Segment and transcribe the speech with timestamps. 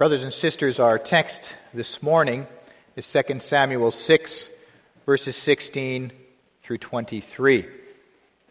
[0.00, 2.46] Brothers and sisters, our text this morning
[2.96, 4.48] is 2 Samuel 6,
[5.04, 6.10] verses 16
[6.62, 7.66] through 23.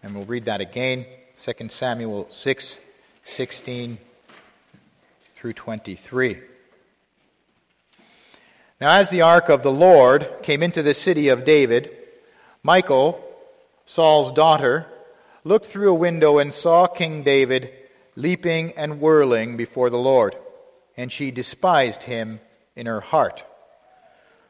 [0.04, 1.08] And we'll read that again
[1.40, 2.80] 2 Samuel 6,
[3.24, 3.98] 16
[5.38, 6.40] through 23.
[8.80, 11.90] Now, as the ark of the Lord came into the city of David,
[12.64, 13.20] Michal,
[13.88, 14.86] Saul's daughter,
[15.44, 17.74] looked through a window and saw King David
[18.16, 20.36] leaping and whirling before the Lord
[21.00, 22.42] and she despised him
[22.76, 23.46] in her heart.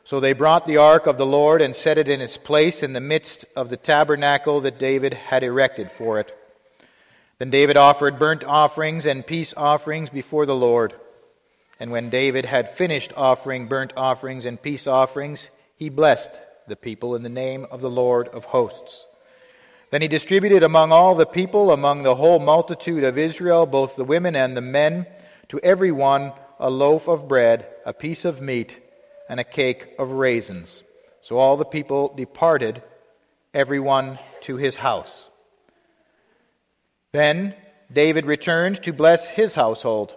[0.03, 2.93] So they brought the ark of the Lord and set it in its place in
[2.93, 6.35] the midst of the tabernacle that David had erected for it.
[7.37, 10.95] Then David offered burnt offerings and peace offerings before the Lord.
[11.79, 16.31] And when David had finished offering burnt offerings and peace offerings, he blessed
[16.67, 19.05] the people in the name of the Lord of hosts.
[19.91, 24.03] Then he distributed among all the people, among the whole multitude of Israel, both the
[24.03, 25.05] women and the men,
[25.49, 28.81] to every one a loaf of bread, a piece of meat,
[29.29, 30.83] and a cake of raisins.
[31.21, 32.81] So all the people departed,
[33.53, 35.29] every one to his house.
[37.11, 37.55] Then
[37.91, 40.15] David returned to bless his household.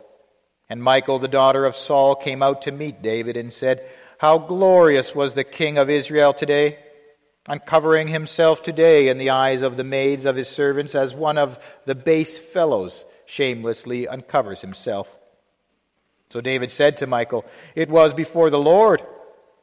[0.68, 3.86] And Michal, the daughter of Saul, came out to meet David and said,
[4.18, 6.78] How glorious was the king of Israel today,
[7.46, 11.58] uncovering himself today in the eyes of the maids of his servants, as one of
[11.84, 15.16] the base fellows shamelessly uncovers himself.
[16.32, 17.44] So David said to Michal,
[17.74, 19.04] It was before the Lord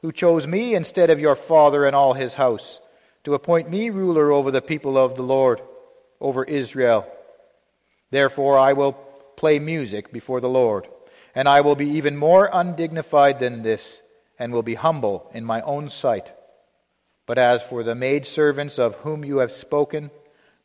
[0.03, 2.79] who chose me instead of your father and all his house,
[3.23, 5.61] to appoint me ruler over the people of the Lord,
[6.21, 7.07] over Israel.
[8.11, 8.93] Therefore I will
[9.35, 10.87] play music before the Lord,
[11.33, 14.03] and I will be even more undignified than this,
[14.37, 16.33] and will be humble in my own sight.
[17.25, 20.11] But as for the maidservants of whom you have spoken,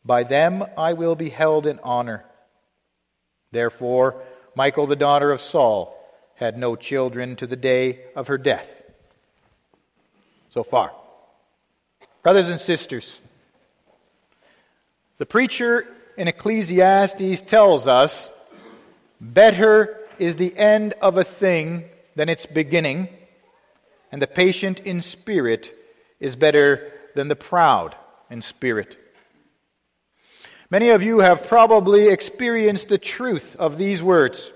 [0.05, 2.27] by them I will be held in honor.
[3.53, 4.23] Therefore,
[4.57, 5.95] Michal, the daughter of Saul,
[6.37, 8.83] had no children to the day of her death.
[10.51, 10.93] So far.
[12.23, 13.21] Brothers and sisters,
[15.19, 18.33] the preacher in Ecclesiastes tells us
[19.21, 23.09] better is the end of a thing than its beginning,
[24.13, 25.77] and the patient in spirit
[26.21, 27.97] is better than the proud
[28.31, 28.99] in spirit.
[30.71, 34.53] Many of you have probably experienced the truth of these words.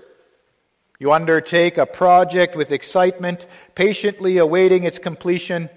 [0.97, 5.69] You undertake a project with excitement, patiently awaiting its completion,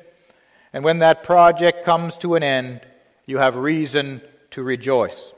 [0.72, 2.80] and when that project comes to an end,
[3.26, 4.22] you have reason
[4.52, 5.32] to rejoice.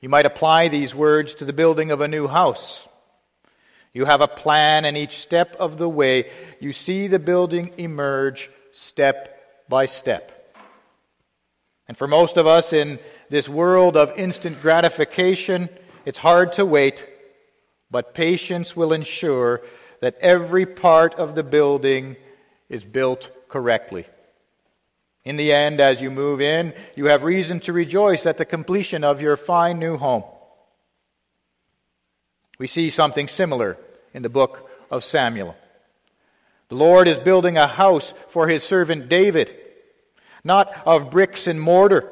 [0.00, 2.88] You might apply these words to the building of a new house.
[3.92, 8.50] You have a plan, and each step of the way, you see the building emerge
[8.72, 10.41] step by step.
[11.92, 12.98] And for most of us in
[13.28, 15.68] this world of instant gratification,
[16.06, 17.06] it's hard to wait,
[17.90, 19.60] but patience will ensure
[20.00, 22.16] that every part of the building
[22.70, 24.06] is built correctly.
[25.26, 29.04] In the end, as you move in, you have reason to rejoice at the completion
[29.04, 30.24] of your fine new home.
[32.58, 33.76] We see something similar
[34.14, 35.54] in the book of Samuel.
[36.70, 39.58] The Lord is building a house for his servant David
[40.44, 42.10] not of bricks and mortar,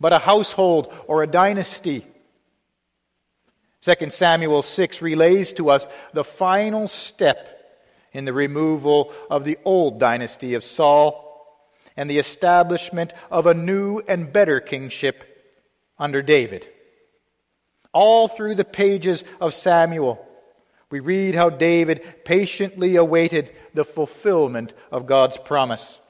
[0.00, 2.06] but a household or a dynasty.
[3.82, 7.50] 2 Samuel 6 relays to us the final step
[8.12, 11.20] in the removal of the old dynasty of Saul
[11.96, 15.24] and the establishment of a new and better kingship
[15.98, 16.68] under David.
[17.92, 20.26] All through the pages of Samuel,
[20.90, 26.00] we read how David patiently awaited the fulfillment of God's promise.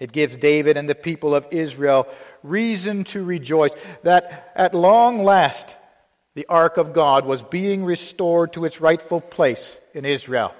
[0.00, 2.08] It gives David and the people of Israel
[2.42, 5.76] reason to rejoice that at long last
[6.34, 10.54] the ark of God was being restored to its rightful place in Israel.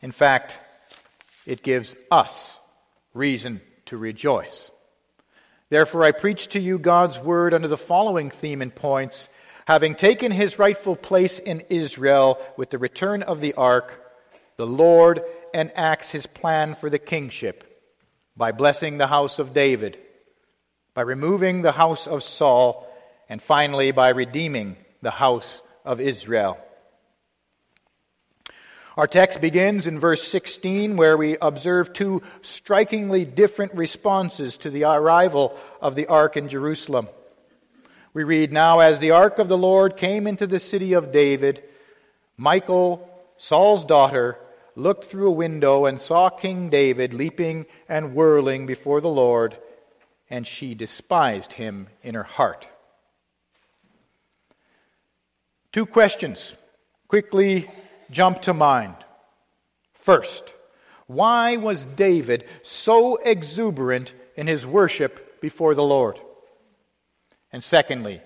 [0.00, 0.58] In fact,
[1.44, 2.58] it gives us
[3.14, 4.70] reason to rejoice.
[5.68, 9.28] Therefore, I preach to you God's word under the following theme and points.
[9.66, 14.14] Having taken his rightful place in Israel with the return of the ark,
[14.56, 15.22] the Lord
[15.54, 17.64] enacts his plan for the kingship
[18.36, 19.98] by blessing the house of David,
[20.94, 22.86] by removing the house of Saul,
[23.28, 26.58] and finally by redeeming the house of Israel.
[28.96, 34.84] Our text begins in verse 16, where we observe two strikingly different responses to the
[34.84, 37.08] arrival of the ark in Jerusalem.
[38.14, 41.62] We read, Now, as the ark of the Lord came into the city of David,
[42.38, 43.06] Michal,
[43.36, 44.38] Saul's daughter,
[44.76, 49.56] looked through a window and saw King David leaping and whirling before the Lord,
[50.30, 52.68] and she despised him in her heart.
[55.72, 56.54] Two questions
[57.08, 57.68] quickly
[58.10, 58.94] jump to mind.
[59.94, 60.54] First,
[61.06, 66.20] why was David so exuberant in his worship before the Lord?
[67.52, 68.20] And secondly,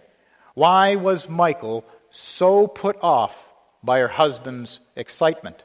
[0.55, 5.65] why was Michal so put off by her husband's excitement?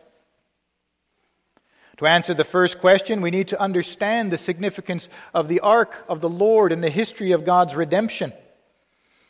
[1.98, 6.20] To answer the first question, we need to understand the significance of the ark of
[6.20, 8.34] the Lord in the history of God's redemption.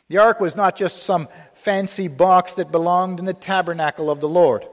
[0.08, 4.28] The ark was not just some fancy box that belonged in the tabernacle of the
[4.28, 4.66] Lord.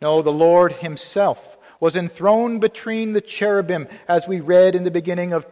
[0.00, 5.32] No, the Lord Himself was enthroned between the cherubim, as we read in the beginning
[5.32, 5.46] of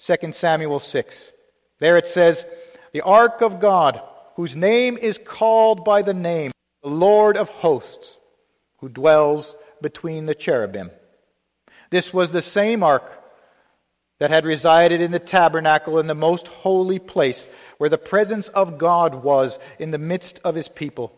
[0.00, 1.32] 2 Samuel 6.
[1.78, 2.46] There it says,
[2.92, 4.00] The ark of God,
[4.36, 6.52] whose name is called by the name,
[6.82, 8.18] the Lord of hosts,
[8.78, 10.90] who dwells between the cherubim.
[11.90, 13.24] This was the same ark
[14.18, 17.48] that had resided in the tabernacle in the most holy place,
[17.78, 21.14] where the presence of God was in the midst of his people.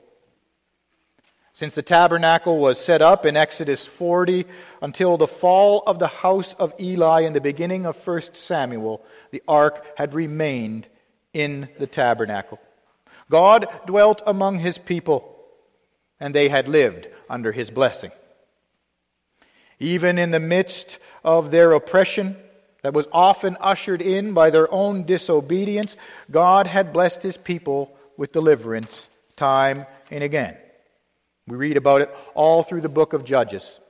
[1.52, 4.46] Since the tabernacle was set up in Exodus 40
[4.82, 9.42] until the fall of the house of Eli in the beginning of 1 Samuel, the
[9.48, 10.86] ark had remained
[11.32, 12.60] in the tabernacle.
[13.30, 15.36] God dwelt among his people,
[16.18, 18.12] and they had lived under his blessing.
[19.81, 22.37] Even in the midst of their oppression,
[22.82, 25.97] that was often ushered in by their own disobedience,
[26.31, 30.56] God had blessed his people with deliverance time and again.
[31.47, 33.81] We read about it all through the book of Judges.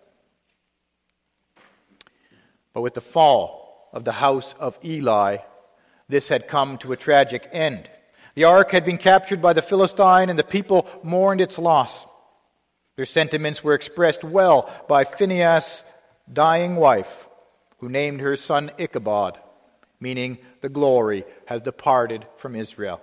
[2.73, 5.39] But with the fall of the house of Eli,
[6.09, 7.91] this had come to a tragic end.
[8.35, 12.07] The ark had been captured by the Philistine, and the people mourned its loss.
[13.01, 15.85] Their sentiments were expressed well by Phinehas'
[16.31, 17.31] dying wife,
[17.79, 19.39] who named her son Ichabod,
[19.99, 23.01] meaning the glory has departed from Israel.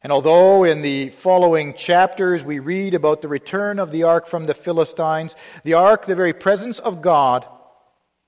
[0.00, 4.46] And although in the following chapters we read about the return of the ark from
[4.46, 7.44] the Philistines, the ark, the very presence of God,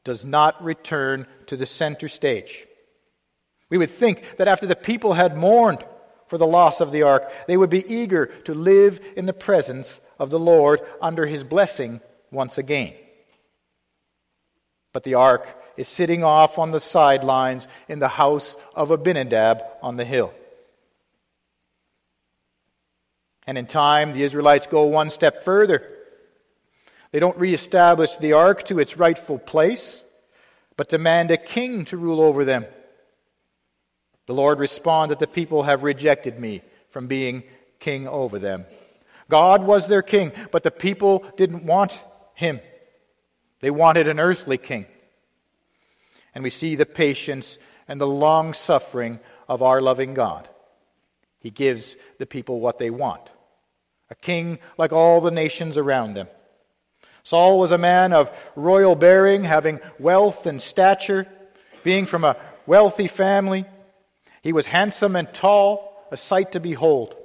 [0.02, 2.66] does not return to the center stage.
[3.70, 5.84] We would think that after the people had mourned
[6.34, 10.00] for the loss of the ark, they would be eager to live in the presence
[10.18, 12.00] of the Lord under his blessing
[12.32, 12.92] once again.
[14.92, 15.46] But the ark
[15.76, 20.34] is sitting off on the sidelines in the house of Abinadab on the hill.
[23.46, 25.88] And in time, the Israelites go one step further.
[27.12, 30.04] They don't reestablish the ark to its rightful place,
[30.76, 32.66] but demand a king to rule over them.
[34.26, 37.42] The Lord responds that the people have rejected me from being
[37.78, 38.64] king over them.
[39.28, 42.02] God was their king, but the people didn't want
[42.34, 42.60] him.
[43.60, 44.86] They wanted an earthly king.
[46.34, 50.48] And we see the patience and the long suffering of our loving God.
[51.38, 53.30] He gives the people what they want
[54.10, 56.28] a king like all the nations around them.
[57.22, 61.26] Saul was a man of royal bearing, having wealth and stature,
[61.82, 62.36] being from a
[62.66, 63.64] wealthy family.
[64.44, 67.16] He was handsome and tall, a sight to behold.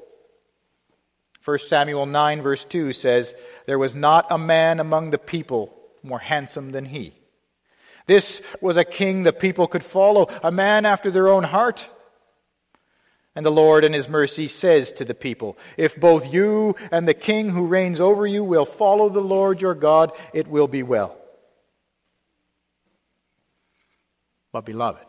[1.43, 3.35] 1 Samuel 9, verse 2 says,
[3.65, 7.13] There was not a man among the people more handsome than he.
[8.07, 11.89] This was a king the people could follow, a man after their own heart.
[13.35, 17.13] And the Lord, in his mercy, says to the people, If both you and the
[17.13, 21.17] king who reigns over you will follow the Lord your God, it will be well.
[24.53, 25.08] But, beloved,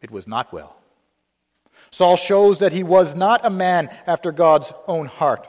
[0.00, 0.76] it was not well.
[1.90, 5.48] Saul shows that he was not a man after God's own heart.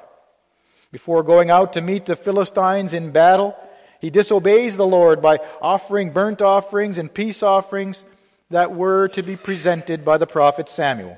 [0.92, 3.58] Before going out to meet the Philistines in battle,
[4.00, 8.04] he disobeys the Lord by offering burnt offerings and peace offerings
[8.50, 11.18] that were to be presented by the prophet Samuel.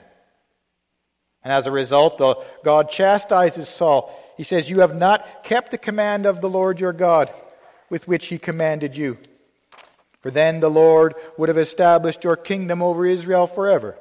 [1.44, 4.12] And as a result, the, God chastises Saul.
[4.36, 7.32] He says, You have not kept the command of the Lord your God
[7.90, 9.18] with which he commanded you.
[10.22, 13.98] For then the Lord would have established your kingdom over Israel forever.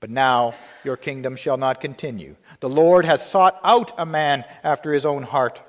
[0.00, 2.36] But now your kingdom shall not continue.
[2.60, 5.62] The Lord has sought out a man after his own heart,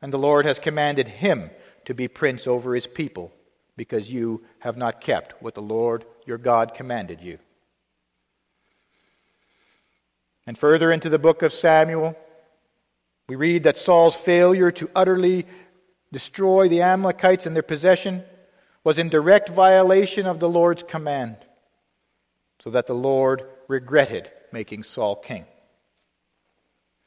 [0.00, 1.50] and the Lord has commanded him
[1.84, 3.32] to be prince over his people,
[3.76, 7.38] because you have not kept what the Lord your God commanded you.
[10.46, 12.16] And further into the book of Samuel,
[13.28, 15.46] we read that Saul's failure to utterly
[16.12, 18.24] destroy the Amalekites and their possession
[18.84, 21.36] was in direct violation of the Lord's command
[22.60, 25.46] so that the Lord regretted making Saul king.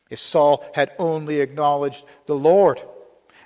[0.09, 2.81] If Saul had only acknowledged the Lord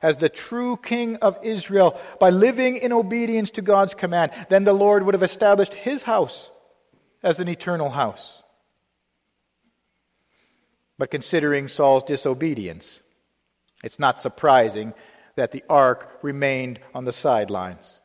[0.02, 4.74] as the true king of Israel by living in obedience to God's command, then the
[4.74, 6.50] Lord would have established his house
[7.24, 8.44] as an eternal house.
[10.98, 13.02] But considering Saul's disobedience,
[13.84, 14.94] it's not surprising
[15.36, 18.02] that the ark remained on the sidelines.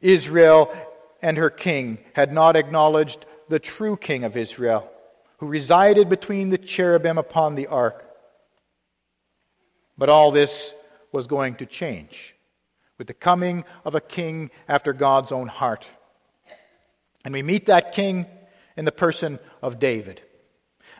[0.00, 0.74] Israel
[1.22, 4.90] and her king had not acknowledged the true king of Israel,
[5.38, 8.04] who resided between the cherubim upon the ark.
[9.96, 10.74] But all this
[11.10, 12.34] was going to change
[12.98, 15.86] with the coming of a king after God's own heart.
[17.24, 18.26] And we meet that king
[18.76, 20.22] in the person of David.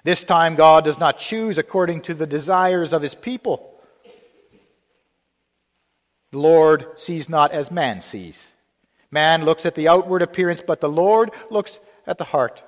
[0.05, 3.81] This time, God does not choose according to the desires of his people.
[6.31, 8.53] The Lord sees not as man sees.
[9.11, 12.63] Man looks at the outward appearance, but the Lord looks at the heart.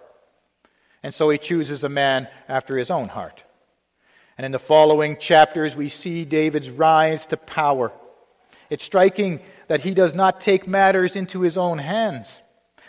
[1.02, 3.44] And so he chooses a man after his own heart.
[4.36, 7.92] And in the following chapters, we see David's rise to power.
[8.70, 12.40] It's striking that he does not take matters into his own hands,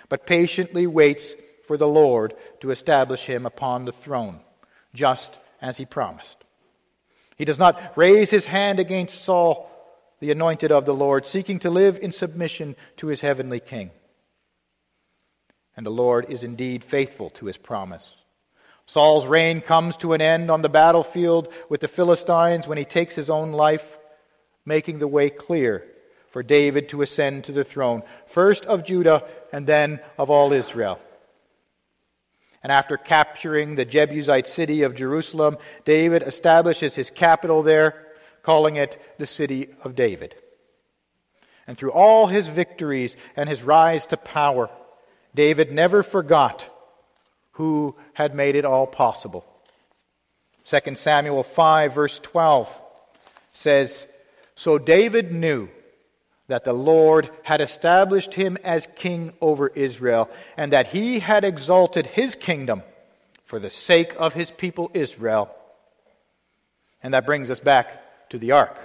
[0.10, 4.42] but patiently waits for the Lord to establish him upon the throne,
[4.94, 6.38] just as he promised.
[7.38, 9.71] He does not raise his hand against Saul,
[10.22, 13.90] the anointed of the Lord, seeking to live in submission to his heavenly king.
[15.76, 18.18] And the Lord is indeed faithful to his promise.
[18.86, 23.16] Saul's reign comes to an end on the battlefield with the Philistines when he takes
[23.16, 23.98] his own life,
[24.64, 25.88] making the way clear
[26.30, 31.00] for David to ascend to the throne, first of Judah and then of all Israel.
[32.62, 38.11] And after capturing the Jebusite city of Jerusalem, David establishes his capital there,
[38.42, 40.36] calling it the city of David.
[41.68, 44.70] And through all his victories and his rise to power,
[45.34, 46.70] David never forgot
[47.54, 49.46] who had made it all possible.
[50.66, 52.82] 2 Samuel 5, verse 12
[53.54, 54.08] says,
[54.56, 55.70] So David knew
[56.48, 62.06] that the Lord had established him as king over Israel, and that he had exalted
[62.06, 62.84] his kingdom
[63.46, 65.54] for the sake of his people Israel.
[67.04, 68.01] And that brings us back
[68.32, 68.78] to the ark.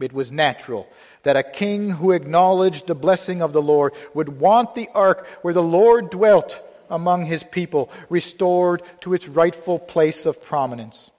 [0.00, 0.88] It was natural
[1.22, 5.54] that a king who acknowledged the blessing of the Lord would want the ark where
[5.54, 11.10] the Lord dwelt among his people restored to its rightful place of prominence.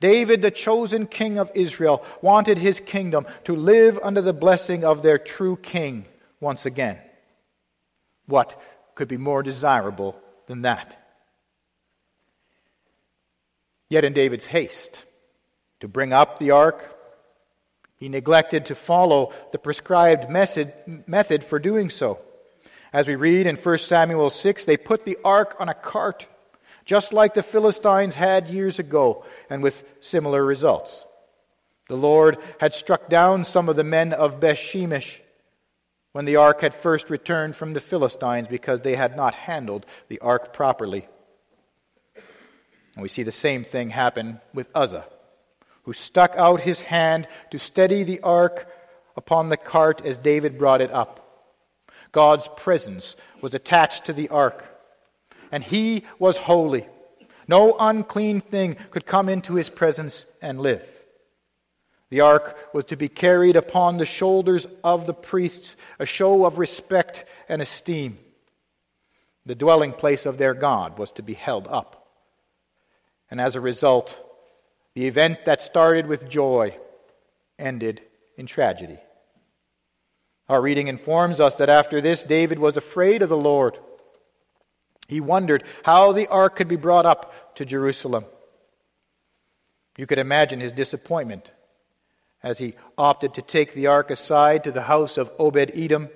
[0.00, 5.02] David, the chosen king of Israel, wanted his kingdom to live under the blessing of
[5.02, 6.04] their true king
[6.40, 6.98] once again.
[8.26, 8.60] What
[8.94, 11.00] could be more desirable than that?
[13.88, 15.04] Yet in David's haste
[15.84, 16.96] to bring up the ark,
[17.98, 22.18] he neglected to follow the prescribed method for doing so.
[22.90, 26.26] As we read in 1 Samuel 6, they put the ark on a cart,
[26.86, 31.04] just like the Philistines had years ago, and with similar results.
[31.90, 35.20] The Lord had struck down some of the men of Bethshemesh
[36.12, 40.20] when the ark had first returned from the Philistines because they had not handled the
[40.20, 41.06] ark properly.
[42.94, 45.04] And we see the same thing happen with Uzzah
[45.84, 48.68] who stuck out his hand to steady the ark
[49.16, 51.20] upon the cart as David brought it up.
[52.12, 54.64] God's presence was attached to the ark,
[55.50, 56.86] and he was holy.
[57.46, 60.88] No unclean thing could come into his presence and live.
[62.10, 66.58] The ark was to be carried upon the shoulders of the priests, a show of
[66.58, 68.18] respect and esteem.
[69.46, 72.08] The dwelling place of their God was to be held up.
[73.30, 74.23] And as a result,
[74.94, 76.76] the event that started with joy
[77.58, 78.02] ended
[78.36, 78.98] in tragedy.
[80.48, 83.78] Our reading informs us that after this, David was afraid of the Lord.
[85.08, 88.26] He wondered how the ark could be brought up to Jerusalem.
[89.96, 91.52] You could imagine his disappointment
[92.42, 96.10] as he opted to take the ark aside to the house of Obed Edom.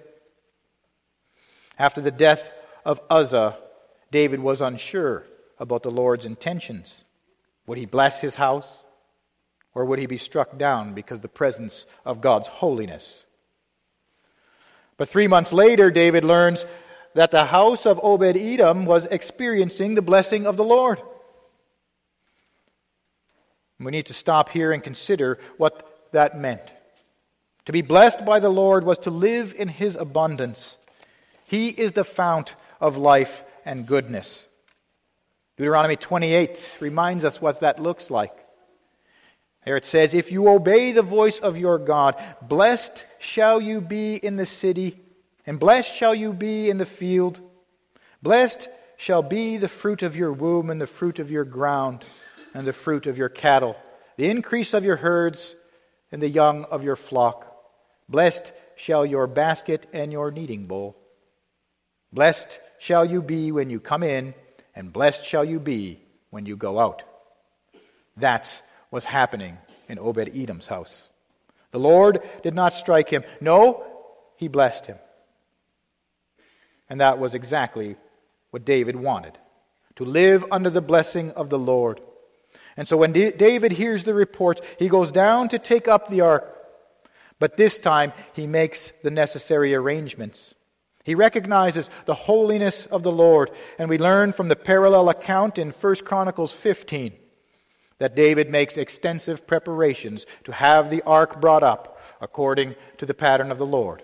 [1.78, 2.52] After the death
[2.84, 3.58] of Uzzah,
[4.10, 5.24] David was unsure
[5.58, 7.04] about the Lord's intentions.
[7.68, 8.78] Would he bless his house?
[9.74, 13.26] Or would he be struck down because the presence of God's holiness?
[14.96, 16.64] But three months later, David learns
[17.14, 21.00] that the house of Obed Edom was experiencing the blessing of the Lord.
[23.78, 26.62] We need to stop here and consider what that meant.
[27.66, 30.78] To be blessed by the Lord was to live in his abundance.
[31.44, 34.47] He is the fount of life and goodness.
[35.58, 38.46] Deuteronomy 28 reminds us what that looks like.
[39.64, 44.14] There it says, If you obey the voice of your God, blessed shall you be
[44.14, 45.00] in the city,
[45.44, 47.40] and blessed shall you be in the field.
[48.22, 52.04] Blessed shall be the fruit of your womb, and the fruit of your ground,
[52.54, 53.76] and the fruit of your cattle,
[54.16, 55.56] the increase of your herds,
[56.12, 57.52] and the young of your flock.
[58.08, 60.96] Blessed shall your basket and your kneading bowl.
[62.12, 64.34] Blessed shall you be when you come in
[64.78, 67.02] and blessed shall you be when you go out.
[68.16, 69.58] That's what's happening
[69.88, 71.08] in Obed Edom's house.
[71.72, 73.24] The Lord did not strike him.
[73.40, 73.84] No,
[74.36, 74.96] he blessed him.
[76.88, 77.96] And that was exactly
[78.50, 79.36] what David wanted
[79.96, 82.00] to live under the blessing of the Lord.
[82.76, 86.56] And so when David hears the reports, he goes down to take up the ark.
[87.40, 90.54] But this time, he makes the necessary arrangements.
[91.08, 95.70] He recognizes the holiness of the Lord, and we learn from the parallel account in
[95.70, 97.14] 1 Chronicles 15
[97.96, 103.50] that David makes extensive preparations to have the ark brought up according to the pattern
[103.50, 104.02] of the Lord.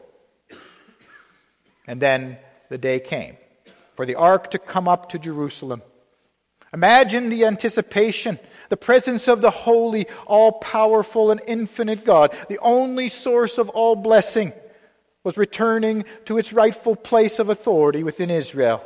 [1.86, 2.38] And then
[2.70, 3.36] the day came
[3.96, 5.82] for the ark to come up to Jerusalem.
[6.72, 8.38] Imagine the anticipation,
[8.70, 13.94] the presence of the holy, all powerful, and infinite God, the only source of all
[13.94, 14.54] blessing,
[15.24, 18.84] was returning to its rightful place of authority within Israel.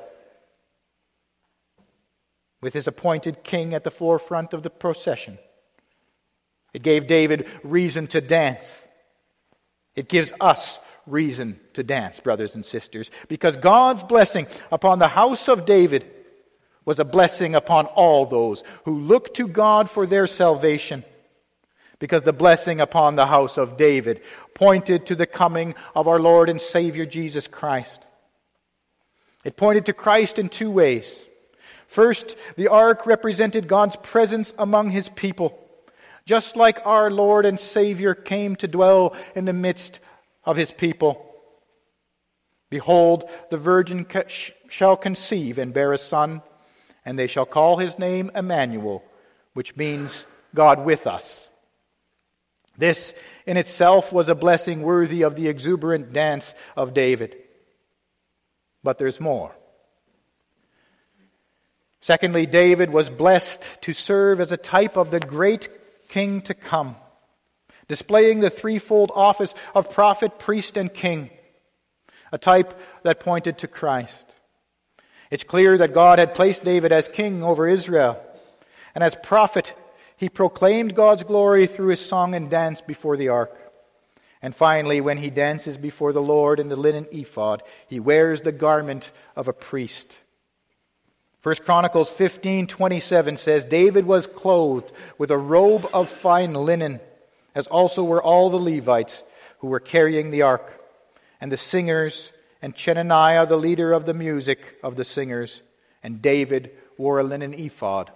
[2.62, 5.38] With his appointed king at the forefront of the procession.
[6.72, 8.82] It gave David reason to dance.
[9.94, 15.48] It gives us reason to dance, brothers and sisters, because God's blessing upon the house
[15.48, 16.08] of David
[16.84, 21.04] was a blessing upon all those who look to God for their salvation.
[21.98, 24.22] Because the blessing upon the house of David
[24.54, 28.06] pointed to the coming of our Lord and Savior Jesus Christ.
[29.44, 31.24] It pointed to Christ in two ways.
[31.86, 35.58] First, the ark represented God's presence among his people,
[36.26, 40.00] just like our Lord and Savior came to dwell in the midst
[40.44, 41.24] of his people.
[42.70, 44.06] Behold, the virgin
[44.68, 46.42] shall conceive and bear a son,
[47.04, 49.02] and they shall call his name Emmanuel,
[49.54, 51.47] which means God with us.
[52.78, 53.12] This
[53.44, 57.36] in itself was a blessing worthy of the exuberant dance of David.
[58.82, 59.54] But there's more.
[62.00, 65.68] Secondly, David was blessed to serve as a type of the great
[66.08, 66.96] king to come
[67.88, 71.30] displaying the threefold office of prophet, priest, and king,
[72.30, 74.34] a type that pointed to Christ.
[75.30, 78.22] It's clear that God had placed David as king over Israel,
[78.94, 79.74] and as prophet,
[80.18, 83.56] he proclaimed God's glory through his song and dance before the ark.
[84.42, 88.52] And finally, when he dances before the Lord in the linen ephod, he wears the
[88.52, 90.20] garment of a priest.
[91.42, 97.00] 1 Chronicles 15:27 says David was clothed with a robe of fine linen
[97.54, 99.22] as also were all the Levites
[99.58, 100.80] who were carrying the ark,
[101.40, 105.62] and the singers, and Chenaniah, the leader of the music of the singers,
[106.02, 108.10] and David wore a linen ephod.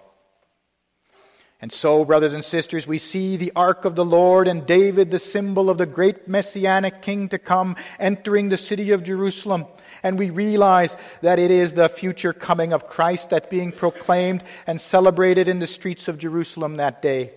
[1.63, 5.21] And so, brothers and sisters, we see the ark of the Lord and David, the
[5.21, 9.67] symbol of the great messianic king to come, entering the city of Jerusalem.
[10.03, 14.81] And we realize that it is the future coming of Christ that's being proclaimed and
[14.81, 17.33] celebrated in the streets of Jerusalem that day.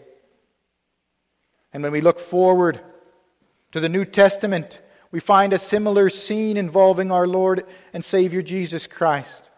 [1.71, 2.81] And when we look forward
[3.73, 8.88] to the New Testament, we find a similar scene involving our Lord and Savior Jesus
[8.88, 9.51] Christ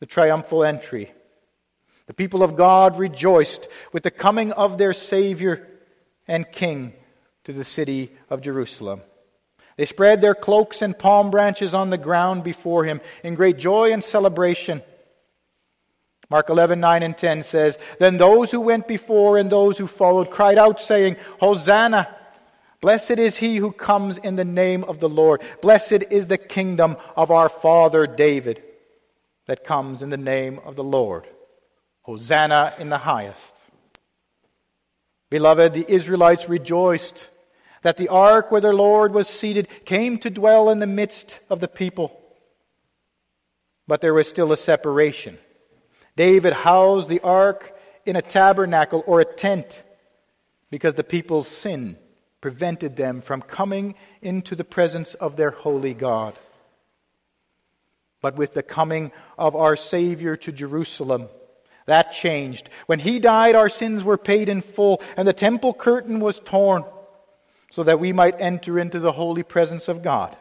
[0.00, 1.12] the triumphal entry.
[2.06, 5.66] The people of God rejoiced with the coming of their Savior
[6.28, 6.92] and King
[7.44, 9.02] to the city of Jerusalem.
[9.76, 13.92] They spread their cloaks and palm branches on the ground before him in great joy
[13.92, 14.82] and celebration.
[16.30, 20.30] Mark 11, 9 and 10 says, Then those who went before and those who followed
[20.30, 22.08] cried out, saying, Hosanna!
[22.80, 25.42] Blessed is he who comes in the name of the Lord.
[25.62, 28.62] Blessed is the kingdom of our father David
[29.46, 31.26] that comes in the name of the Lord.
[32.06, 33.56] Hosanna in the highest.
[35.28, 37.28] Beloved, the Israelites rejoiced
[37.82, 41.58] that the ark where their Lord was seated came to dwell in the midst of
[41.58, 42.16] the people.
[43.88, 45.36] But there was still a separation.
[46.14, 49.82] David housed the ark in a tabernacle or a tent
[50.70, 51.98] because the people's sin
[52.40, 56.38] prevented them from coming into the presence of their holy God.
[58.22, 61.30] But with the coming of our Savior to Jerusalem,
[61.86, 62.68] that changed.
[62.86, 66.84] When he died, our sins were paid in full, and the temple curtain was torn
[67.70, 70.36] so that we might enter into the holy presence of God.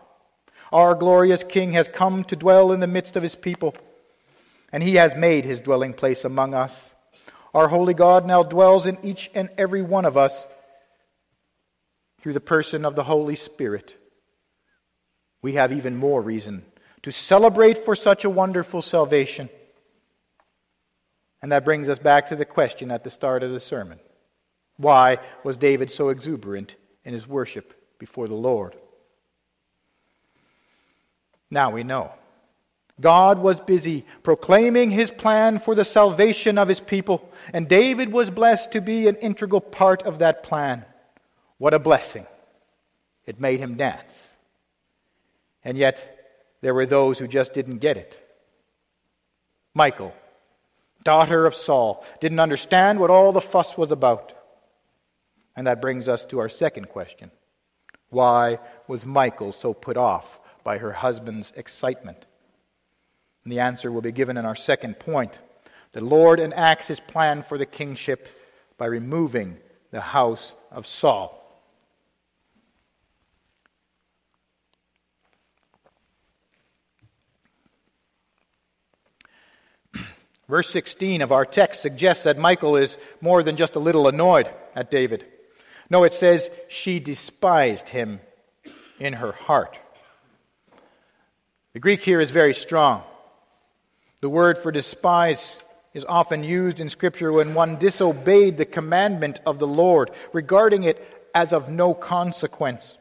[0.71, 3.75] Our glorious King has come to dwell in the midst of his people
[4.75, 6.93] and he has made his dwelling place among us.
[7.53, 10.47] Our holy God now dwells in each and every one of us
[12.19, 13.95] through the person of the Holy Spirit.
[15.41, 16.65] We have even more reason
[17.03, 19.49] to celebrate for such a wonderful salvation.
[21.45, 23.99] And that brings us back to the question at the start of the sermon
[24.77, 28.75] Why was David so exuberant in his worship before the Lord?
[31.51, 32.13] Now we know.
[32.99, 38.31] God was busy proclaiming his plan for the salvation of his people, and David was
[38.31, 40.84] blessed to be an integral part of that plan.
[41.60, 42.25] What a blessing!
[43.27, 44.31] It made him dance.
[45.63, 48.19] And yet, there were those who just didn't get it.
[49.75, 50.12] Michal,
[51.05, 54.33] daughter of Saul, didn't understand what all the fuss was about.
[55.55, 57.31] And that brings us to our second question
[58.09, 62.25] Why was Michal so put off by her husband's excitement?
[63.45, 65.39] And the answer will be given in our second point.
[65.93, 68.27] The Lord enacts his plan for the kingship
[68.77, 69.57] by removing
[69.91, 71.41] the house of Saul.
[80.47, 84.49] Verse 16 of our text suggests that Michal is more than just a little annoyed
[84.75, 85.25] at David.
[85.89, 88.19] No, it says she despised him
[88.99, 89.79] in her heart.
[91.73, 93.03] The Greek here is very strong.
[94.21, 95.60] The word for despise
[95.93, 101.29] is often used in Scripture when one disobeyed the commandment of the Lord, regarding it
[101.34, 102.97] as of no consequence.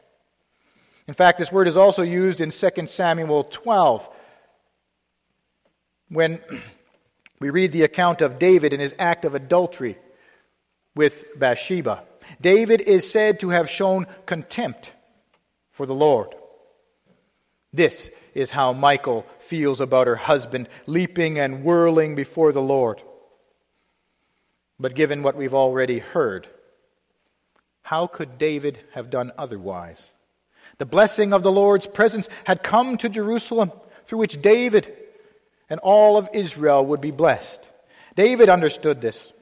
[1.07, 4.09] In fact, this word is also used in 2 Samuel 12
[6.09, 6.39] when
[7.39, 9.97] we read the account of David in his act of adultery
[10.95, 12.03] with Bathsheba.
[12.41, 14.93] David is said to have shown contempt
[15.71, 16.33] for the Lord.
[17.73, 23.01] This is how Michal feels about her husband, leaping and whirling before the Lord.
[24.79, 26.47] But given what we've already heard,
[27.81, 30.13] how could David have done otherwise?
[30.77, 33.71] The blessing of the Lord's presence had come to Jerusalem,
[34.05, 34.95] through which David
[35.69, 37.67] and all of Israel would be blessed.
[38.15, 39.33] David understood this.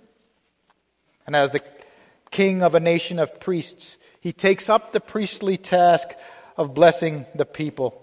[1.26, 1.62] And as the
[2.32, 6.10] king of a nation of priests, he takes up the priestly task
[6.58, 8.00] of blessing the people.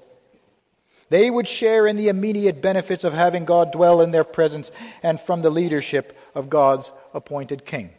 [1.08, 4.70] They would share in the immediate benefits of having God dwell in their presence
[5.02, 7.90] and from the leadership of God's appointed king.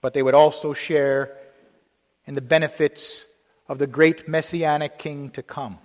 [0.00, 1.38] But they would also share
[2.26, 3.26] in the benefits
[3.68, 5.78] of the great messianic king to come.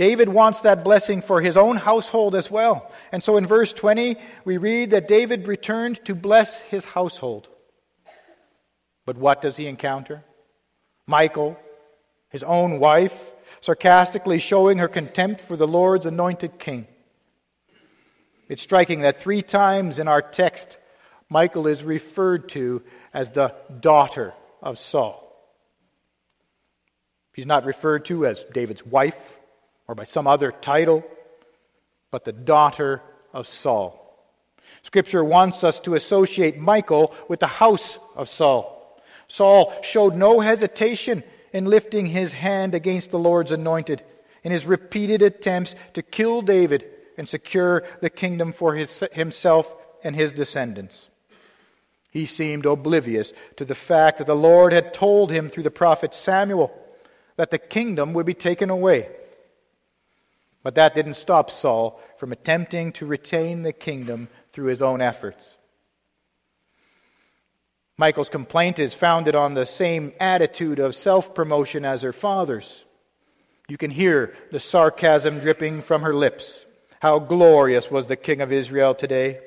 [0.00, 2.90] David wants that blessing for his own household as well.
[3.12, 7.48] And so in verse 20, we read that David returned to bless his household.
[9.04, 10.24] But what does he encounter?
[11.06, 11.60] Michal,
[12.30, 16.86] his own wife, sarcastically showing her contempt for the Lord's anointed king.
[18.48, 20.78] It's striking that three times in our text,
[21.28, 22.82] Michal is referred to
[23.12, 24.32] as the daughter
[24.62, 25.26] of Saul.
[27.36, 29.36] She's not referred to as David's wife
[29.90, 31.02] or by some other title,
[32.12, 34.24] but the daughter of Saul.
[34.84, 39.00] Scripture wants us to associate Michal with the house of Saul.
[39.26, 44.00] Saul showed no hesitation in lifting his hand against the Lord's anointed
[44.44, 46.84] in his repeated attempts to kill David
[47.18, 49.74] and secure the kingdom for his, himself
[50.04, 51.08] and his descendants.
[52.12, 56.14] He seemed oblivious to the fact that the Lord had told him through the prophet
[56.14, 56.72] Samuel
[57.34, 59.08] that the kingdom would be taken away
[60.62, 65.56] but that didn't stop Saul from attempting to retain the kingdom through his own efforts.
[67.96, 72.84] Michal's complaint is founded on the same attitude of self promotion as her father's.
[73.68, 76.64] You can hear the sarcasm dripping from her lips.
[77.00, 79.40] How glorious was the king of Israel today,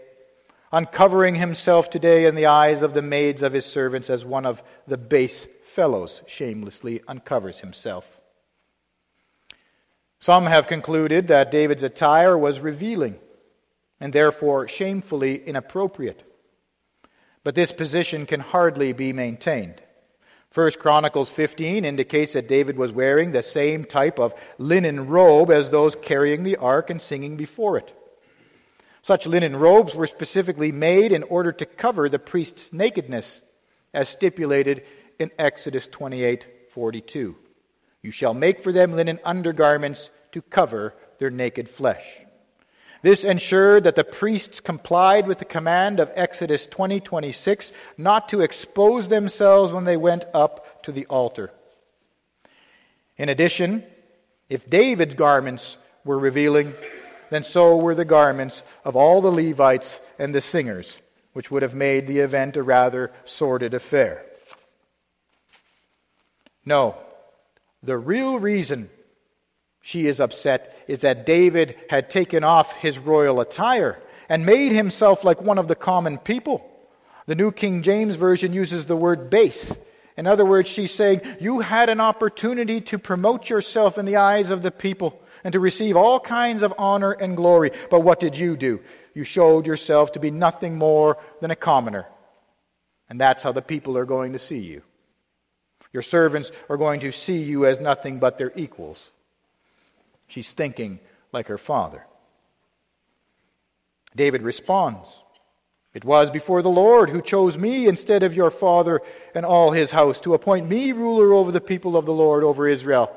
[0.71, 4.63] uncovering himself today in the eyes of the maids of his servants as one of
[4.88, 8.19] the base fellows shamelessly uncovers himself.
[10.24, 13.20] Some have concluded that David's attire was revealing
[14.00, 16.24] and therefore shamefully inappropriate.
[17.44, 19.82] But this position can hardly be maintained.
[20.54, 25.70] 1 Chronicles 15 indicates that David was wearing the same type of linen robe as
[25.70, 27.94] those carrying the ark and singing before it.
[29.02, 33.42] Such linen robes were specifically made in order to cover the priest's nakedness,
[33.94, 34.86] as stipulated
[35.20, 37.42] in Exodus 28:42.
[38.04, 42.06] You shall make for them linen undergarments to cover their naked flesh.
[43.02, 49.08] This ensured that the priests complied with the command of Exodus 20:26 not to expose
[49.08, 51.52] themselves when they went up to the altar.
[53.18, 53.86] In addition,
[54.50, 56.74] if David's garments were revealing,
[57.30, 60.98] then so were the garments of all the Levites and the singers,
[61.34, 64.26] which would have made the event a rather sordid affair.
[66.66, 66.98] No,
[67.84, 68.89] the real reason
[69.82, 75.26] she is upset is that David had taken off his royal attire and made himself
[75.26, 76.69] like one of the common people.
[77.26, 79.76] The New King James Version uses the word base.
[80.15, 84.52] In other words, she's saying, You had an opportunity to promote yourself in the eyes
[84.52, 87.72] of the people, and to receive all kinds of honor and glory.
[87.89, 88.82] But what did you do?
[89.13, 92.08] You showed yourself to be nothing more than a commoner.
[93.10, 94.84] And that's how the people are going to see you.
[95.93, 99.12] Your servants are going to see you as nothing but their equals.
[100.27, 100.99] She's thinking
[101.32, 102.06] like her father.
[104.15, 105.08] David responds
[105.93, 109.01] It was before the Lord who chose me instead of your father
[109.36, 112.67] and all his house to appoint me ruler over the people of the Lord, over
[112.67, 113.15] Israel.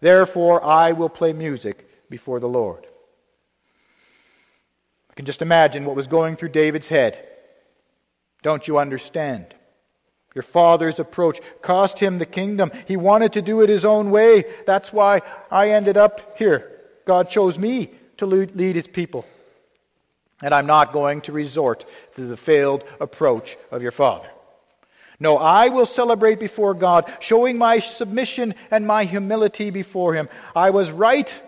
[0.00, 2.86] Therefore, I will play music before the Lord.
[5.10, 7.26] I can just imagine what was going through David's head.
[8.42, 9.54] Don't you understand?
[10.34, 12.70] Your father's approach cost him the kingdom.
[12.86, 14.44] He wanted to do it his own way.
[14.66, 16.70] That's why I ended up here.
[17.04, 19.24] God chose me to lead his people.
[20.42, 24.28] And I'm not going to resort to the failed approach of your father.
[25.20, 30.28] No, I will celebrate before God, showing my submission and my humility before him.
[30.54, 31.42] I was right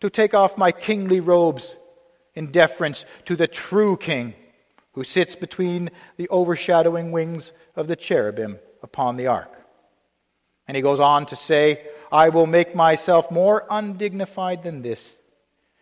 [0.00, 1.76] to take off my kingly robes
[2.34, 4.32] in deference to the true king
[4.92, 9.56] who sits between the overshadowing wings of the cherubim upon the ark.
[10.68, 15.16] And he goes on to say, I will make myself more undignified than this.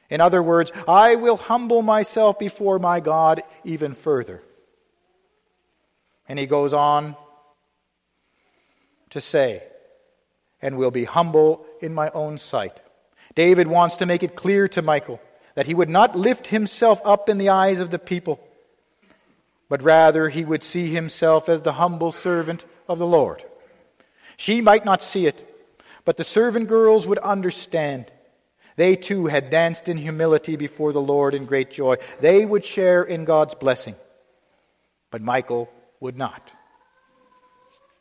[0.08, 4.42] In other words, I will humble myself before my God even further.
[6.28, 7.16] And he goes on
[9.10, 9.62] to say,
[10.62, 12.78] and will be humble in my own sight.
[13.34, 15.20] David wants to make it clear to Michal
[15.54, 18.40] that he would not lift himself up in the eyes of the people
[19.68, 23.44] but rather he would see himself as the humble servant of the Lord.
[24.36, 25.44] She might not see it,
[26.04, 28.10] but the servant girls would understand.
[28.76, 31.96] They too had danced in humility before the Lord in great joy.
[32.20, 33.96] They would share in God's blessing.
[35.10, 35.68] But Michal
[36.00, 36.50] would not.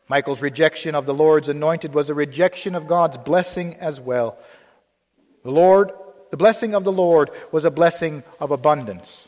[0.10, 4.38] Michal's rejection of the Lord's anointed was a rejection of God's blessing as well.
[5.44, 5.92] The Lord,
[6.32, 9.28] the blessing of the Lord was a blessing of abundance.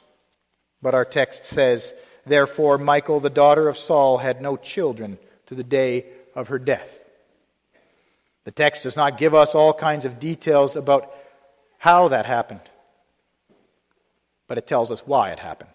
[0.81, 1.93] But our text says
[2.29, 6.99] Therefore, Michal, the daughter of Saul, had no children to the day of her death.
[8.43, 11.11] The text does not give us all kinds of details about
[11.79, 12.61] how that happened,
[14.47, 15.71] but it tells us why it happened.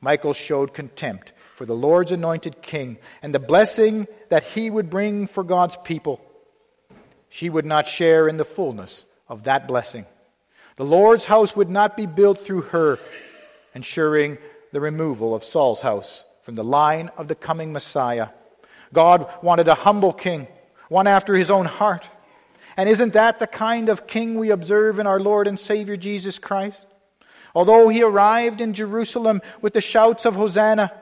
[0.00, 5.26] Michal showed contempt for the Lord's anointed king and the blessing that he would bring
[5.26, 6.20] for God's people.
[7.28, 10.06] She would not share in the fullness of that blessing.
[10.76, 12.98] The Lord's house would not be built through her,
[13.74, 14.38] ensuring
[14.74, 18.30] the removal of Saul's house from the line of the coming Messiah.
[18.92, 20.48] God wanted a humble king,
[20.88, 22.04] one after his own heart.
[22.76, 26.40] And isn't that the kind of king we observe in our Lord and Savior Jesus
[26.40, 26.84] Christ?
[27.54, 30.92] Although he arrived in Jerusalem with the shouts of Hosanna,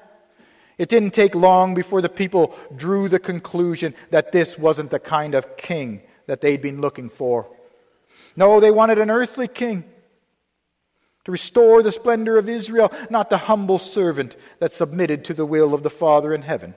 [0.77, 5.35] it didn't take long before the people drew the conclusion that this wasn't the kind
[5.35, 7.49] of king that they'd been looking for.
[8.37, 9.85] No, they wanted an earthly king
[11.25, 15.75] to restore the splendor of Israel, not the humble servant that submitted to the will
[15.75, 16.75] of the Father in heaven.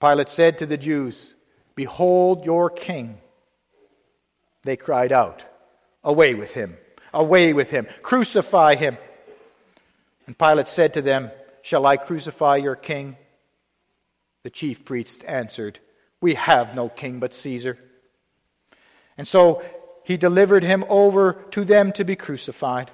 [0.00, 1.34] Pilate said to the Jews,
[1.74, 3.18] Behold your king.
[4.64, 5.44] They cried out,
[6.02, 6.76] Away with him!
[7.12, 7.86] Away with him!
[8.02, 8.96] Crucify him!
[10.26, 11.30] And Pilate said to them,
[11.62, 13.16] Shall I crucify your king?
[14.42, 15.78] The chief priests answered,
[16.20, 17.78] We have no king but Caesar.
[19.18, 19.62] And so
[20.04, 22.90] he delivered him over to them to be crucified.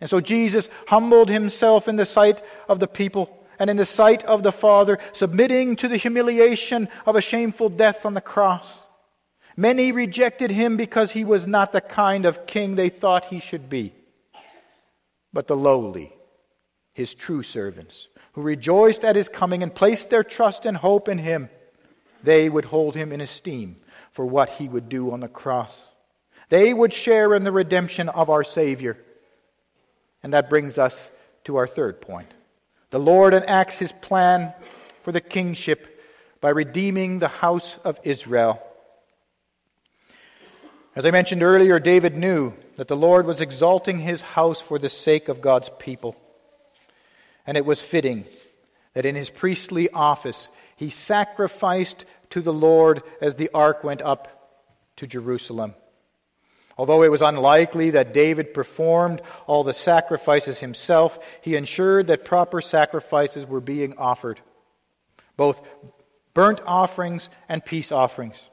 [0.00, 4.24] And so Jesus humbled himself in the sight of the people and in the sight
[4.24, 8.80] of the Father, submitting to the humiliation of a shameful death on the cross.
[9.56, 13.68] Many rejected him because he was not the kind of king they thought he should
[13.68, 13.92] be.
[15.32, 16.14] But the lowly,
[16.94, 21.18] his true servants, who rejoiced at his coming and placed their trust and hope in
[21.18, 21.50] him,
[22.22, 23.76] they would hold him in esteem
[24.10, 25.90] for what he would do on the cross.
[26.48, 28.98] They would share in the redemption of our Savior.
[30.22, 31.10] And that brings us
[31.44, 32.28] to our third point.
[32.90, 34.52] The Lord enacts his plan
[35.02, 36.02] for the kingship
[36.40, 38.62] by redeeming the house of Israel.
[40.96, 44.88] As I mentioned earlier, David knew that the Lord was exalting his house for the
[44.88, 46.16] sake of God's people.
[47.46, 48.24] And it was fitting
[48.94, 54.50] that in his priestly office he sacrificed to the Lord as the ark went up
[54.96, 55.74] to Jerusalem.
[56.80, 62.62] Although it was unlikely that David performed all the sacrifices himself, he ensured that proper
[62.62, 64.40] sacrifices were being offered,
[65.36, 65.60] both
[66.32, 68.48] burnt offerings and peace offerings.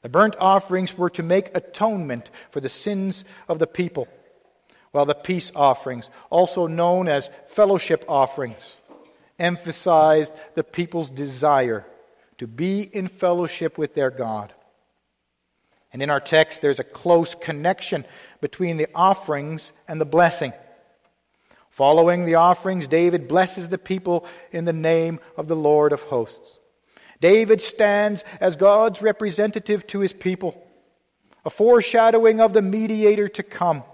[0.00, 4.08] The burnt offerings were to make atonement for the sins of the people,
[4.90, 8.78] while the peace offerings, also known as fellowship offerings,
[9.38, 11.86] emphasized the people's desire
[12.38, 14.52] to be in fellowship with their God.
[15.92, 18.04] And in our text, there's a close connection
[18.40, 20.52] between the offerings and the blessing.
[21.68, 26.58] Following the offerings, David blesses the people in the name of the Lord of hosts.
[27.20, 30.60] David stands as God's representative to his people,
[31.44, 33.84] a foreshadowing of the mediator to come,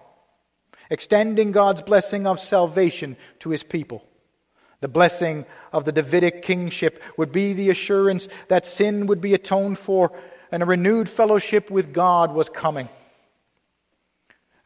[0.90, 4.02] extending God's blessing of salvation to his people.
[4.80, 9.78] The blessing of the Davidic kingship would be the assurance that sin would be atoned
[9.78, 10.12] for
[10.50, 12.88] and a renewed fellowship with God was coming.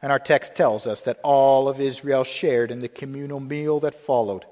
[0.01, 3.95] And our text tells us that all of Israel shared in the communal meal that
[3.95, 4.45] followed,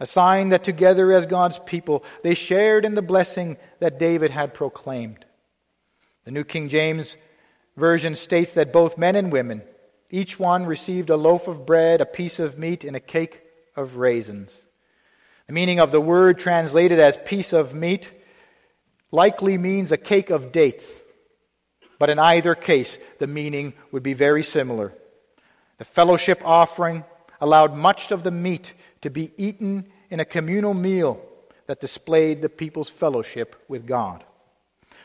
[0.00, 4.54] a sign that together as God's people they shared in the blessing that David had
[4.54, 5.24] proclaimed.
[6.24, 7.16] The New King James
[7.76, 9.62] Version states that both men and women,
[10.10, 13.42] each one received a loaf of bread, a piece of meat, and a cake
[13.76, 14.56] of raisins.
[15.46, 18.12] The meaning of the word translated as piece of meat
[19.10, 21.00] likely means a cake of dates,
[21.98, 24.92] but in either case, the meaning would be very similar.
[25.78, 27.04] The fellowship offering
[27.40, 31.20] allowed much of the meat to be eaten in a communal meal
[31.66, 34.24] that displayed the people's fellowship with God,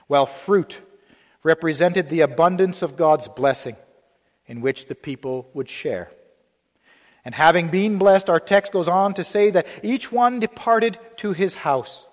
[0.07, 0.81] while fruit
[1.43, 3.75] represented the abundance of God's blessing
[4.45, 6.11] in which the people would share.
[7.23, 11.33] And having been blessed, our text goes on to say that each one departed to
[11.33, 12.05] his house.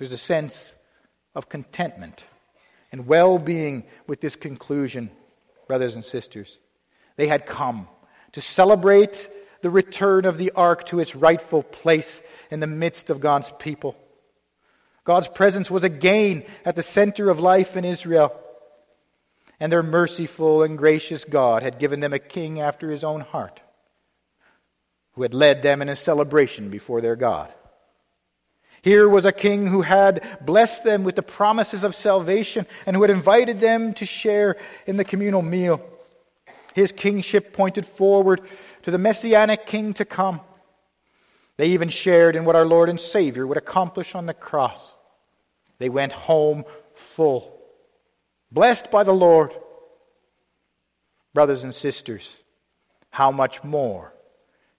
[0.00, 0.74] There's a sense
[1.34, 2.24] of contentment
[2.90, 5.10] and well being with this conclusion,
[5.68, 6.58] brothers and sisters.
[7.16, 7.86] They had come
[8.32, 9.28] to celebrate
[9.60, 13.94] the return of the ark to its rightful place in the midst of God's people.
[15.04, 18.32] God's presence was again at the center of life in Israel.
[19.60, 23.60] And their merciful and gracious God had given them a king after his own heart,
[25.12, 27.52] who had led them in a celebration before their God.
[28.82, 33.02] Here was a king who had blessed them with the promises of salvation and who
[33.02, 35.84] had invited them to share in the communal meal.
[36.74, 38.40] His kingship pointed forward
[38.82, 40.40] to the messianic king to come.
[41.56, 44.96] They even shared in what our Lord and Savior would accomplish on the cross.
[45.78, 46.64] They went home
[46.94, 47.58] full,
[48.50, 49.52] blessed by the Lord.
[51.34, 52.34] Brothers and sisters,
[53.10, 54.14] how much more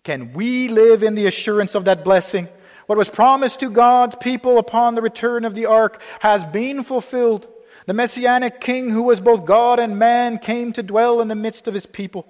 [0.04, 2.48] can we live in the assurance of that blessing?
[2.92, 7.48] What was promised to God's people upon the return of the ark has been fulfilled.
[7.86, 11.70] The Messianic King, who was both God and man, came to dwell in the midst
[11.70, 12.28] of his people.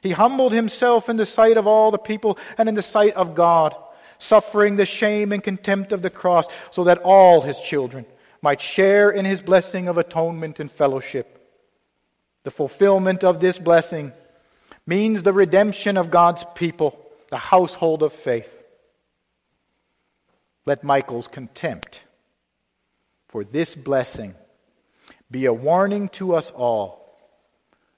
[0.00, 3.34] He humbled himself in the sight of all the people and in the sight of
[3.34, 3.76] God,
[4.18, 8.06] suffering the shame and contempt of the cross, so that all his children
[8.40, 11.54] might share in his blessing of atonement and fellowship.
[12.44, 14.14] The fulfillment of this blessing
[14.86, 18.57] means the redemption of God's people, the household of faith.
[20.68, 22.04] Let Michal's contempt
[23.26, 24.34] for this blessing
[25.30, 27.18] be a warning to us all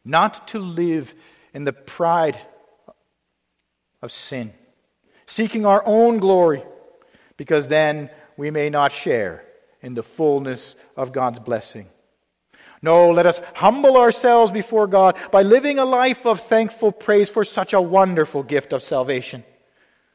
[0.05, 1.13] not to live
[1.53, 2.39] in the pride
[4.01, 4.53] of sin,
[5.27, 6.63] seeking our own glory,
[7.37, 9.43] because then we may not share
[9.83, 11.89] in the fullness of God's blessing.
[12.83, 17.43] No, let us humble ourselves before God by living a life of thankful praise for
[17.43, 19.43] such a wonderful gift of salvation.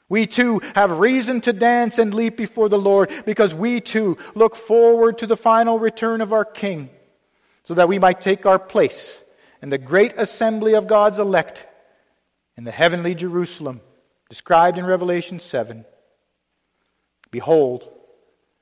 [0.08, 4.56] We too have reason to dance and leap before the Lord because we too look
[4.56, 6.90] forward to the final return of our King
[7.64, 9.24] so that we might take our place
[9.64, 11.66] in the great assembly of God's elect
[12.56, 13.82] in the heavenly Jerusalem
[14.30, 15.86] described in Revelation 7.
[17.32, 17.92] Behold,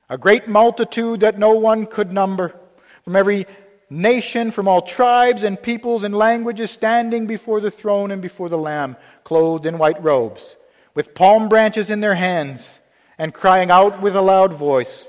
[0.08, 2.54] a great multitude that no one could number
[3.02, 3.46] from every
[3.90, 8.58] nation, from all tribes and peoples and languages standing before the throne and before the
[8.58, 10.56] Lamb, clothed in white robes
[10.94, 12.80] with palm branches in their hands
[13.18, 15.08] and crying out with a loud voice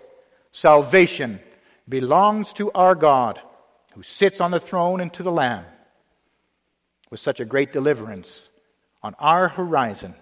[0.56, 1.41] Salvation
[1.89, 3.41] belongs to our God
[3.91, 5.65] who sits on the throne and to the Lamb.
[7.10, 8.50] With such a great deliverance
[9.04, 10.15] on our horizon,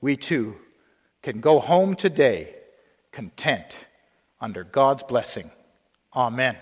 [0.00, 0.56] we too
[1.22, 2.54] can go home today
[3.10, 3.88] content
[4.40, 5.50] under God's blessing.
[6.14, 6.56] Amen.